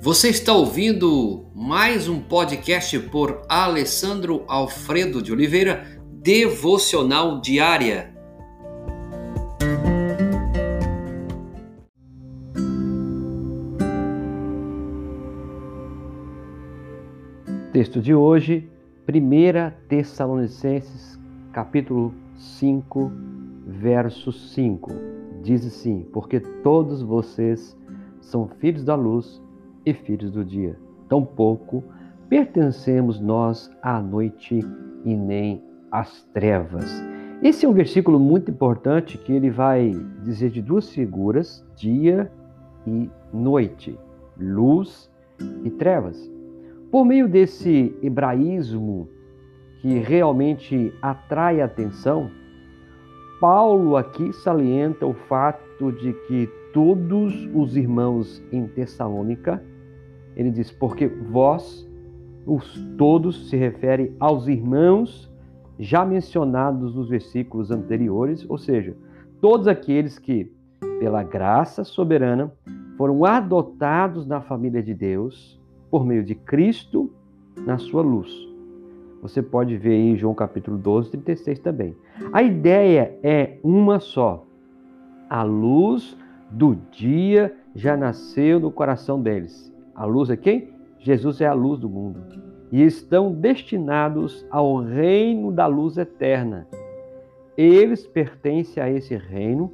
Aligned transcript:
Você 0.00 0.28
está 0.28 0.52
ouvindo 0.52 1.46
mais 1.52 2.08
um 2.08 2.20
podcast 2.20 2.96
por 3.10 3.42
Alessandro 3.48 4.44
Alfredo 4.46 5.20
de 5.20 5.32
Oliveira, 5.32 6.00
Devocional 6.22 7.40
Diária. 7.40 8.14
Texto 17.72 18.00
de 18.00 18.14
hoje, 18.14 18.70
1 19.08 19.88
Tessalonicenses, 19.88 21.18
capítulo 21.52 22.14
5, 22.36 23.10
verso 23.66 24.30
5. 24.30 24.92
Diz 25.42 25.66
assim: 25.66 26.06
Porque 26.12 26.38
todos 26.38 27.02
vocês 27.02 27.76
são 28.20 28.48
filhos 28.60 28.84
da 28.84 28.94
luz 28.94 29.42
e 29.90 29.94
filhos 29.94 30.30
do 30.30 30.44
dia. 30.44 30.76
Tampouco 31.08 31.82
pertencemos 32.28 33.18
nós 33.20 33.70
à 33.82 34.00
noite 34.00 34.60
e 35.04 35.16
nem 35.16 35.62
às 35.90 36.22
trevas. 36.34 37.02
Esse 37.42 37.64
é 37.64 37.68
um 37.68 37.72
versículo 37.72 38.18
muito 38.18 38.50
importante 38.50 39.16
que 39.16 39.32
ele 39.32 39.48
vai 39.48 39.92
dizer 40.22 40.50
de 40.50 40.60
duas 40.60 40.90
figuras, 40.90 41.64
dia 41.76 42.30
e 42.86 43.08
noite, 43.32 43.98
luz 44.38 45.10
e 45.64 45.70
trevas. 45.70 46.30
Por 46.90 47.04
meio 47.04 47.28
desse 47.28 47.96
hebraísmo 48.02 49.08
que 49.80 49.98
realmente 49.98 50.92
atrai 51.00 51.60
a 51.60 51.66
atenção, 51.66 52.30
Paulo 53.40 53.96
aqui 53.96 54.32
salienta 54.32 55.06
o 55.06 55.14
fato 55.14 55.92
de 55.92 56.12
que 56.26 56.48
todos 56.74 57.48
os 57.54 57.76
irmãos 57.76 58.42
em 58.50 58.66
Tessalônica 58.66 59.62
ele 60.38 60.52
diz: 60.52 60.70
Porque 60.70 61.08
vós, 61.08 61.86
os 62.46 62.80
todos, 62.96 63.50
se 63.50 63.56
refere 63.56 64.14
aos 64.20 64.46
irmãos 64.46 65.28
já 65.78 66.04
mencionados 66.04 66.94
nos 66.94 67.08
versículos 67.08 67.70
anteriores, 67.70 68.46
ou 68.48 68.56
seja, 68.56 68.96
todos 69.40 69.66
aqueles 69.66 70.18
que, 70.18 70.50
pela 71.00 71.22
graça 71.22 71.84
soberana, 71.84 72.52
foram 72.96 73.24
adotados 73.24 74.26
na 74.26 74.40
família 74.40 74.82
de 74.82 74.94
Deus 74.94 75.60
por 75.90 76.04
meio 76.04 76.24
de 76.24 76.34
Cristo 76.34 77.12
na 77.64 77.78
sua 77.78 78.02
luz. 78.02 78.48
Você 79.22 79.42
pode 79.42 79.76
ver 79.76 79.94
em 79.94 80.16
João 80.16 80.34
capítulo 80.34 80.78
12, 80.78 81.10
36 81.10 81.58
também. 81.58 81.96
A 82.32 82.42
ideia 82.42 83.18
é 83.22 83.58
uma 83.62 83.98
só. 83.98 84.44
A 85.28 85.42
luz 85.42 86.16
do 86.50 86.76
dia 86.90 87.54
já 87.74 87.96
nasceu 87.96 88.60
no 88.60 88.70
coração 88.70 89.20
deles. 89.20 89.72
A 89.98 90.04
luz 90.04 90.30
é 90.30 90.36
quem? 90.36 90.68
Jesus 91.00 91.40
é 91.40 91.46
a 91.46 91.52
luz 91.52 91.80
do 91.80 91.88
mundo. 91.88 92.20
E 92.70 92.84
estão 92.84 93.32
destinados 93.32 94.46
ao 94.48 94.76
reino 94.76 95.50
da 95.50 95.66
luz 95.66 95.98
eterna. 95.98 96.68
Eles 97.56 98.06
pertencem 98.06 98.80
a 98.80 98.88
esse 98.88 99.16
reino, 99.16 99.72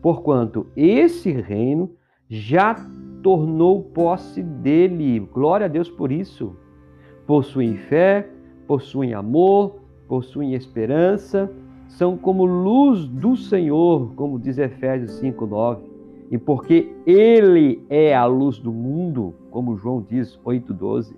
porquanto 0.00 0.68
esse 0.76 1.32
reino 1.32 1.90
já 2.28 2.76
tornou 3.20 3.82
posse 3.82 4.44
dele. 4.44 5.18
Glória 5.18 5.66
a 5.66 5.68
Deus 5.68 5.90
por 5.90 6.12
isso. 6.12 6.54
Possuem 7.26 7.76
fé, 7.76 8.28
possuem 8.68 9.12
amor, 9.12 9.80
possuem 10.06 10.54
esperança, 10.54 11.50
são 11.88 12.16
como 12.16 12.44
luz 12.44 13.08
do 13.08 13.36
Senhor, 13.36 14.14
como 14.14 14.38
diz 14.38 14.56
Efésios 14.56 15.20
5:9 15.20 15.93
e 16.30 16.38
porque 16.38 16.92
ele 17.06 17.84
é 17.88 18.14
a 18.14 18.24
luz 18.24 18.58
do 18.58 18.72
mundo, 18.72 19.34
como 19.50 19.76
João 19.76 20.04
diz 20.08 20.38
8:12, 20.44 21.14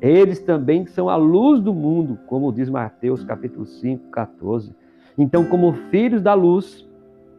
eles 0.00 0.40
também 0.40 0.86
são 0.86 1.08
a 1.08 1.16
luz 1.16 1.60
do 1.60 1.74
mundo, 1.74 2.18
como 2.26 2.52
diz 2.52 2.68
Mateus 2.70 3.22
capítulo 3.24 3.66
5, 3.66 4.10
14. 4.10 4.74
Então, 5.18 5.44
como 5.44 5.72
filhos 5.90 6.22
da 6.22 6.32
luz 6.32 6.88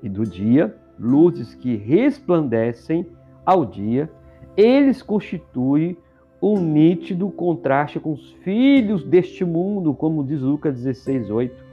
e 0.03 0.09
do 0.09 0.25
dia, 0.25 0.75
luzes 0.99 1.55
que 1.55 1.75
resplandecem 1.75 3.07
ao 3.45 3.65
dia, 3.65 4.09
eles 4.55 5.01
constituem 5.01 5.97
um 6.41 6.59
nítido 6.59 7.29
contraste 7.29 7.99
com 7.99 8.13
os 8.13 8.31
filhos 8.43 9.03
deste 9.03 9.45
mundo, 9.45 9.93
como 9.93 10.23
diz 10.23 10.41
Lucas 10.41 10.75
16, 10.75 11.29
8. 11.29 11.63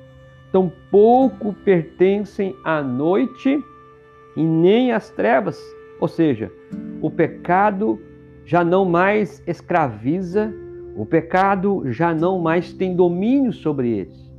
Tampouco 0.52 1.52
pertencem 1.52 2.54
à 2.64 2.82
noite 2.82 3.62
e 4.38 4.44
nem 4.44 4.92
as 4.92 5.10
trevas. 5.10 5.60
Ou 6.00 6.06
seja, 6.06 6.50
o 7.02 7.10
pecado 7.10 8.00
já 8.44 8.62
não 8.62 8.84
mais 8.84 9.42
escraviza, 9.48 10.54
o 10.96 11.04
pecado 11.04 11.82
já 11.86 12.14
não 12.14 12.38
mais 12.38 12.72
tem 12.72 12.94
domínio 12.94 13.52
sobre 13.52 13.90
eles. 13.90 14.32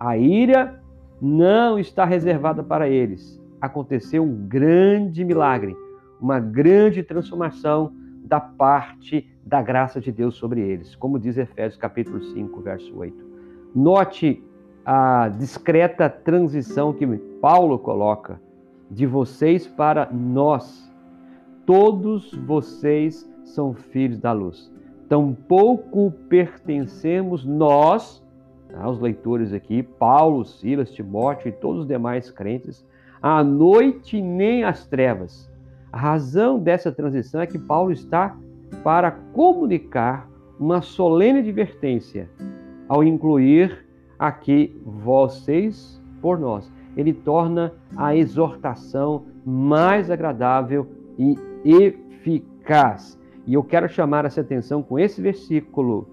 A 0.00 0.16
ira 0.16 0.82
não 1.20 1.78
está 1.78 2.06
reservada 2.06 2.62
para 2.62 2.88
eles. 2.88 3.38
Aconteceu 3.60 4.22
um 4.22 4.48
grande 4.48 5.22
milagre, 5.22 5.76
uma 6.18 6.40
grande 6.40 7.02
transformação 7.02 7.92
da 8.24 8.40
parte 8.40 9.30
da 9.44 9.60
graça 9.60 10.00
de 10.00 10.10
Deus 10.10 10.36
sobre 10.36 10.62
eles, 10.62 10.96
como 10.96 11.18
diz 11.18 11.36
Efésios 11.36 11.78
capítulo 11.78 12.22
5, 12.22 12.62
verso 12.62 12.96
8. 12.96 13.24
Note 13.74 14.42
a 14.86 15.28
discreta 15.28 16.08
transição 16.08 16.94
que 16.94 17.06
Paulo 17.40 17.78
coloca 17.78 18.40
de 18.94 19.06
vocês 19.06 19.66
para 19.66 20.08
nós. 20.12 20.90
Todos 21.66 22.32
vocês 22.46 23.28
são 23.42 23.74
filhos 23.74 24.18
da 24.18 24.32
luz. 24.32 24.72
Tampouco 25.08 26.12
pertencemos 26.28 27.44
nós, 27.44 28.24
tá, 28.68 28.88
os 28.88 29.00
leitores 29.00 29.52
aqui, 29.52 29.82
Paulo, 29.82 30.44
Silas, 30.44 30.92
Timóteo 30.92 31.48
e 31.48 31.52
todos 31.52 31.82
os 31.82 31.88
demais 31.88 32.30
crentes, 32.30 32.86
à 33.20 33.42
noite 33.42 34.22
nem 34.22 34.64
às 34.64 34.86
trevas. 34.86 35.50
A 35.92 35.98
razão 35.98 36.58
dessa 36.58 36.92
transição 36.92 37.40
é 37.40 37.46
que 37.46 37.58
Paulo 37.58 37.92
está 37.92 38.36
para 38.82 39.10
comunicar 39.10 40.28
uma 40.58 40.80
solene 40.80 41.40
advertência 41.40 42.30
ao 42.88 43.02
incluir 43.02 43.84
aqui 44.18 44.80
vocês 44.84 46.00
por 46.20 46.38
nós 46.38 46.70
ele 46.96 47.12
torna 47.12 47.72
a 47.96 48.14
exortação 48.14 49.24
mais 49.44 50.10
agradável 50.10 50.86
e 51.18 51.36
eficaz. 51.64 53.18
E 53.46 53.54
eu 53.54 53.62
quero 53.62 53.88
chamar 53.88 54.24
essa 54.24 54.40
atenção 54.40 54.82
com 54.82 54.98
esse 54.98 55.20
versículo. 55.20 56.08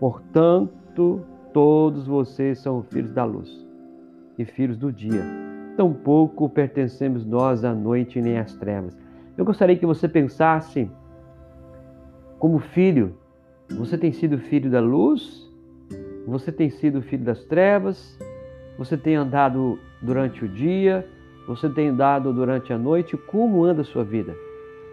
Portanto, 0.00 1.20
todos 1.52 2.06
vocês 2.06 2.58
são 2.58 2.82
filhos 2.82 3.12
da 3.12 3.24
luz 3.24 3.66
e 4.38 4.44
filhos 4.44 4.76
do 4.76 4.92
dia. 4.92 5.22
Tampouco 5.76 6.48
pertencemos 6.48 7.24
nós 7.24 7.64
à 7.64 7.74
noite 7.74 8.20
nem 8.20 8.38
às 8.38 8.54
trevas. 8.54 8.98
Eu 9.36 9.44
gostaria 9.44 9.76
que 9.76 9.86
você 9.86 10.08
pensasse 10.08 10.90
como 12.38 12.58
filho. 12.58 13.16
Você 13.70 13.96
tem 13.96 14.12
sido 14.12 14.38
filho 14.38 14.70
da 14.70 14.80
luz? 14.80 15.50
Você 16.26 16.52
tem 16.52 16.68
sido 16.68 17.00
filho 17.00 17.24
das 17.24 17.44
trevas? 17.44 18.18
Você 18.78 18.96
tem 18.96 19.16
andado 19.16 19.78
durante 20.00 20.44
o 20.44 20.48
dia? 20.48 21.06
Você 21.46 21.68
tem 21.68 21.88
andado 21.88 22.32
durante 22.32 22.72
a 22.72 22.78
noite? 22.78 23.16
Como 23.16 23.64
anda 23.64 23.82
a 23.82 23.84
sua 23.84 24.04
vida? 24.04 24.34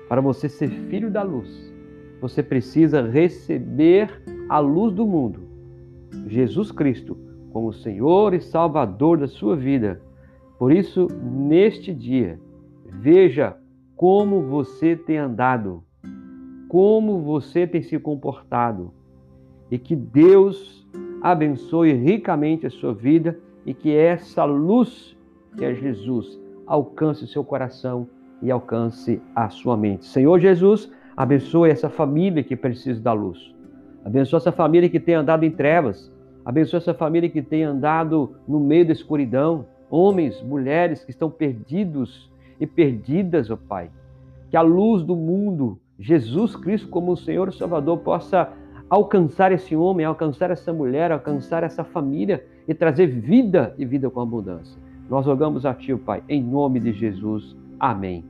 Para 0.07 0.21
você 0.21 0.49
ser 0.49 0.67
filho 0.67 1.09
da 1.11 1.21
luz, 1.21 1.73
você 2.19 2.41
precisa 2.43 3.01
receber 3.01 4.21
a 4.49 4.59
luz 4.59 4.93
do 4.93 5.05
mundo, 5.05 5.41
Jesus 6.27 6.71
Cristo, 6.71 7.15
como 7.51 7.71
Senhor 7.71 8.33
e 8.33 8.41
Salvador 8.41 9.19
da 9.19 9.27
sua 9.27 9.55
vida. 9.55 10.01
Por 10.57 10.71
isso, 10.71 11.07
neste 11.21 11.93
dia, 11.93 12.39
veja 12.85 13.55
como 13.95 14.41
você 14.41 14.95
tem 14.95 15.17
andado, 15.17 15.83
como 16.67 17.21
você 17.21 17.67
tem 17.67 17.81
se 17.81 17.97
comportado, 17.99 18.91
e 19.69 19.77
que 19.77 19.95
Deus 19.95 20.87
abençoe 21.21 21.93
ricamente 21.93 22.65
a 22.65 22.69
sua 22.69 22.93
vida 22.93 23.39
e 23.69 23.73
que 23.75 23.95
essa 23.95 24.43
luz, 24.45 25.15
que 25.55 25.63
é 25.63 25.75
Jesus, 25.75 26.41
alcance 26.65 27.23
o 27.23 27.27
seu 27.27 27.43
coração 27.43 28.07
e 28.41 28.49
alcance 28.49 29.21
a 29.35 29.47
sua 29.49 29.77
mente. 29.77 30.07
Senhor 30.07 30.39
Jesus, 30.39 30.91
abençoe 31.15 31.69
essa 31.69 31.87
família 31.87 32.41
que 32.41 32.55
precisa 32.55 32.99
da 32.99 33.13
luz. 33.13 33.53
Abençoe 34.03 34.37
essa 34.37 34.51
família 34.51 34.89
que 34.89 34.99
tem 34.99 35.13
andado 35.13 35.43
em 35.43 35.51
trevas. 35.51 36.11
Abençoe 36.43 36.77
essa 36.77 36.95
família 36.95 37.29
que 37.29 37.43
tem 37.43 37.61
andado 37.61 38.37
no 38.47 38.59
meio 38.59 38.87
da 38.87 38.91
escuridão. 38.91 39.67
Homens, 39.87 40.41
mulheres 40.41 41.05
que 41.05 41.11
estão 41.11 41.29
perdidos 41.29 42.27
e 42.59 42.65
perdidas, 42.65 43.51
ó 43.51 43.53
oh 43.53 43.57
Pai. 43.57 43.91
Que 44.49 44.57
a 44.57 44.63
luz 44.63 45.03
do 45.03 45.15
mundo, 45.15 45.79
Jesus 45.99 46.55
Cristo 46.55 46.87
como 46.87 47.11
o 47.11 47.17
Senhor 47.17 47.47
e 47.49 47.53
Salvador, 47.53 47.99
possa 47.99 48.51
alcançar 48.89 49.51
esse 49.51 49.75
homem, 49.75 50.05
alcançar 50.05 50.49
essa 50.49 50.73
mulher, 50.73 51.11
alcançar 51.11 51.63
essa 51.63 51.83
família 51.83 52.43
e 52.67 52.73
trazer 52.73 53.07
vida 53.07 53.75
e 53.77 53.85
vida 53.85 54.09
com 54.09 54.19
abundância. 54.19 54.77
Nós 55.09 55.25
rogamos 55.25 55.65
a 55.65 55.73
Ti, 55.73 55.95
Pai, 55.95 56.23
em 56.27 56.41
nome 56.41 56.79
de 56.79 56.91
Jesus. 56.93 57.55
Amém. 57.79 58.25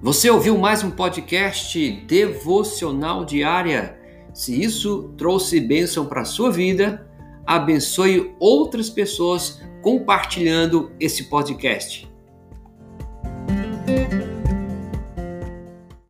Você 0.00 0.30
ouviu 0.30 0.56
mais 0.56 0.84
um 0.84 0.90
podcast 0.90 1.90
devocional 2.06 3.24
diária? 3.24 3.98
Se 4.32 4.62
isso 4.62 5.12
trouxe 5.16 5.60
bênção 5.60 6.06
para 6.06 6.20
a 6.20 6.24
sua 6.24 6.52
vida, 6.52 7.08
abençoe 7.46 8.34
outras 8.40 8.90
pessoas 8.90 9.62
compartilhando 9.80 10.90
esse 10.98 11.24
podcast. 11.24 12.05